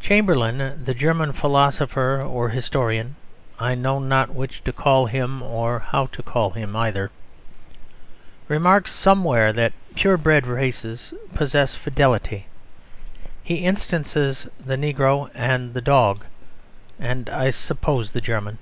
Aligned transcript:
Chamberlain, 0.00 0.82
the 0.82 0.94
German 0.94 1.34
philosopher 1.34 2.22
or 2.22 2.48
historian 2.48 3.16
(I 3.60 3.74
know 3.74 3.98
not 3.98 4.30
which 4.32 4.64
to 4.64 4.72
call 4.72 5.04
him 5.04 5.42
or 5.42 5.78
how 5.80 6.06
to 6.06 6.22
call 6.22 6.48
him 6.52 6.74
either) 6.74 7.10
remarks 8.48 8.92
somewhere 8.92 9.52
that 9.52 9.74
purebred 9.94 10.46
races 10.46 11.12
possess 11.34 11.74
fidelity; 11.74 12.46
he 13.42 13.56
instances 13.56 14.48
the 14.58 14.76
negro 14.76 15.30
and 15.34 15.74
the 15.74 15.82
dog 15.82 16.24
and, 16.98 17.28
I 17.28 17.50
suppose, 17.50 18.12
the 18.12 18.22
German. 18.22 18.56